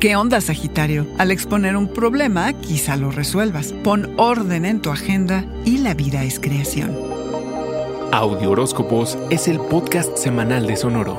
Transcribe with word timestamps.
¿Qué 0.00 0.14
onda, 0.14 0.42
Sagitario? 0.42 1.06
Al 1.16 1.30
exponer 1.30 1.74
un 1.74 1.88
problema, 1.88 2.52
quizá 2.52 2.98
lo 2.98 3.10
resuelvas. 3.10 3.72
Pon 3.82 4.12
orden 4.18 4.66
en 4.66 4.82
tu 4.82 4.90
agenda 4.90 5.46
y 5.64 5.78
la 5.78 5.94
vida 5.94 6.22
es 6.22 6.38
creación. 6.38 6.94
Audio 8.12 8.50
Horóscopos 8.50 9.16
es 9.30 9.48
el 9.48 9.58
podcast 9.58 10.18
semanal 10.18 10.66
de 10.66 10.76
Sonoro. 10.76 11.18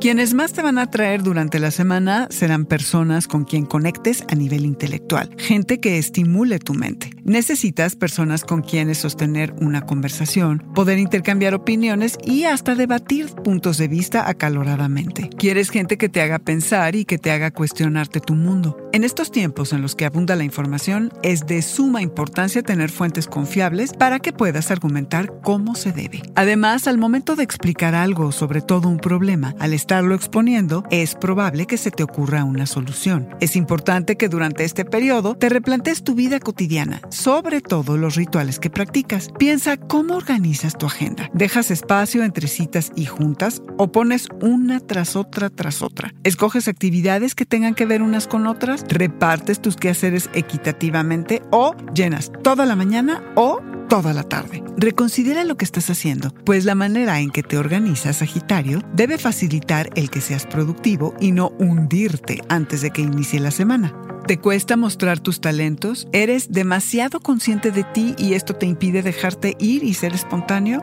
Quienes 0.00 0.34
más 0.34 0.52
te 0.52 0.62
van 0.62 0.78
a 0.78 0.82
atraer 0.82 1.24
durante 1.24 1.58
la 1.58 1.72
semana 1.72 2.28
serán 2.30 2.64
personas 2.64 3.26
con 3.26 3.44
quien 3.44 3.66
conectes 3.66 4.24
a 4.30 4.36
nivel 4.36 4.64
intelectual, 4.64 5.34
gente 5.36 5.80
que 5.80 5.98
estimule 5.98 6.60
tu 6.60 6.74
mente. 6.74 7.17
Necesitas 7.28 7.94
personas 7.94 8.42
con 8.42 8.62
quienes 8.62 8.96
sostener 8.96 9.52
una 9.60 9.82
conversación, 9.82 10.64
poder 10.74 10.98
intercambiar 10.98 11.52
opiniones 11.52 12.16
y 12.24 12.44
hasta 12.44 12.74
debatir 12.74 13.26
puntos 13.26 13.76
de 13.76 13.86
vista 13.86 14.30
acaloradamente. 14.30 15.28
Quieres 15.36 15.68
gente 15.68 15.98
que 15.98 16.08
te 16.08 16.22
haga 16.22 16.38
pensar 16.38 16.96
y 16.96 17.04
que 17.04 17.18
te 17.18 17.30
haga 17.30 17.50
cuestionarte 17.50 18.20
tu 18.20 18.34
mundo. 18.34 18.78
En 18.94 19.04
estos 19.04 19.30
tiempos 19.30 19.74
en 19.74 19.82
los 19.82 19.94
que 19.94 20.06
abunda 20.06 20.36
la 20.36 20.44
información, 20.44 21.12
es 21.22 21.46
de 21.46 21.60
suma 21.60 22.00
importancia 22.00 22.62
tener 22.62 22.90
fuentes 22.90 23.26
confiables 23.26 23.92
para 23.92 24.20
que 24.20 24.32
puedas 24.32 24.70
argumentar 24.70 25.30
cómo 25.42 25.74
se 25.74 25.92
debe. 25.92 26.22
Además, 26.34 26.88
al 26.88 26.96
momento 26.96 27.36
de 27.36 27.42
explicar 27.42 27.94
algo, 27.94 28.32
sobre 28.32 28.62
todo 28.62 28.88
un 28.88 28.96
problema, 28.96 29.54
al 29.58 29.74
estarlo 29.74 30.14
exponiendo, 30.14 30.82
es 30.90 31.14
probable 31.14 31.66
que 31.66 31.76
se 31.76 31.90
te 31.90 32.02
ocurra 32.02 32.44
una 32.44 32.64
solución. 32.64 33.28
Es 33.40 33.54
importante 33.54 34.16
que 34.16 34.30
durante 34.30 34.64
este 34.64 34.86
periodo 34.86 35.34
te 35.34 35.50
replantes 35.50 36.02
tu 36.02 36.14
vida 36.14 36.40
cotidiana, 36.40 37.02
sobre 37.18 37.60
todo 37.60 37.96
los 37.96 38.14
rituales 38.14 38.60
que 38.60 38.70
practicas. 38.70 39.30
Piensa 39.38 39.76
cómo 39.76 40.14
organizas 40.14 40.78
tu 40.78 40.86
agenda. 40.86 41.28
¿Dejas 41.34 41.70
espacio 41.70 42.22
entre 42.22 42.46
citas 42.46 42.92
y 42.94 43.06
juntas 43.06 43.60
o 43.76 43.90
pones 43.90 44.28
una 44.40 44.78
tras 44.80 45.16
otra 45.16 45.50
tras 45.50 45.82
otra? 45.82 46.14
¿Escoges 46.22 46.68
actividades 46.68 47.34
que 47.34 47.44
tengan 47.44 47.74
que 47.74 47.86
ver 47.86 48.02
unas 48.02 48.28
con 48.28 48.46
otras? 48.46 48.84
¿Repartes 48.88 49.60
tus 49.60 49.76
quehaceres 49.76 50.30
equitativamente 50.32 51.42
o 51.50 51.74
llenas 51.92 52.30
toda 52.44 52.66
la 52.66 52.76
mañana 52.76 53.22
o 53.34 53.60
toda 53.88 54.12
la 54.12 54.22
tarde. 54.22 54.62
Reconsidera 54.76 55.44
lo 55.44 55.56
que 55.56 55.64
estás 55.64 55.90
haciendo, 55.90 56.30
pues 56.44 56.64
la 56.64 56.74
manera 56.74 57.20
en 57.20 57.30
que 57.30 57.42
te 57.42 57.56
organizas, 57.56 58.18
Sagitario, 58.18 58.80
debe 58.92 59.18
facilitar 59.18 59.88
el 59.94 60.10
que 60.10 60.20
seas 60.20 60.46
productivo 60.46 61.14
y 61.20 61.32
no 61.32 61.52
hundirte 61.58 62.42
antes 62.48 62.82
de 62.82 62.90
que 62.90 63.02
inicie 63.02 63.40
la 63.40 63.50
semana. 63.50 63.94
¿Te 64.28 64.38
cuesta 64.38 64.76
mostrar 64.76 65.20
tus 65.20 65.40
talentos? 65.40 66.06
¿Eres 66.12 66.52
demasiado 66.52 67.18
consciente 67.18 67.70
de 67.70 67.82
ti 67.82 68.14
y 68.18 68.34
esto 68.34 68.54
te 68.54 68.66
impide 68.66 69.00
dejarte 69.00 69.56
ir 69.58 69.82
y 69.84 69.94
ser 69.94 70.12
espontáneo? 70.12 70.82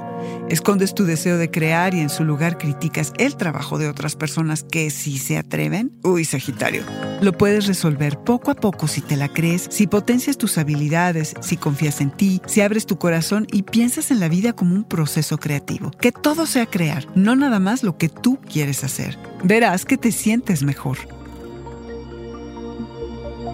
¿Escondes 0.50 0.96
tu 0.96 1.04
deseo 1.04 1.38
de 1.38 1.52
crear 1.52 1.94
y 1.94 2.00
en 2.00 2.10
su 2.10 2.24
lugar 2.24 2.58
criticas 2.58 3.14
el 3.20 3.38
trabajo 3.38 3.78
de 3.78 3.88
otras 3.88 4.16
personas 4.16 4.64
que 4.64 4.90
sí 4.90 5.20
se 5.20 5.38
atreven? 5.38 5.92
Uy, 6.04 6.26
Sagitario. 6.26 6.82
Lo 7.22 7.34
puedes 7.34 7.68
resolver 7.68 8.18
poco 8.18 8.50
a 8.50 8.56
poco 8.56 8.88
si 8.88 9.02
te 9.02 9.16
la 9.16 9.28
crees, 9.28 9.68
si 9.70 9.86
potencias 9.86 10.40
tus 10.40 10.58
habilidades, 10.58 11.36
si 11.42 11.56
confías 11.56 12.02
en 12.02 12.10
ti, 12.10 12.42
si 12.48 12.62
abres 12.62 12.88
tu 12.88 12.98
corazón 12.98 13.46
y 13.52 13.62
piensas 13.62 14.10
en 14.10 14.22
la 14.22 14.28
vida 14.28 14.54
como 14.54 14.74
un 14.74 14.86
proceso 14.86 15.38
creativo. 15.38 15.92
Que 15.92 16.12
todo 16.12 16.48
sea 16.48 16.66
crear, 16.66 17.06
no 17.16 17.36
nada 17.36 17.60
más 17.60 17.84
lo 17.84 17.96
que 17.96 18.10
tú 18.10 18.40
quieres 18.52 18.84
hacer. 18.84 19.20
Verás 19.44 19.86
que 19.86 20.00
te 20.00 20.12
sientes 20.12 20.64
mejor. 20.64 20.98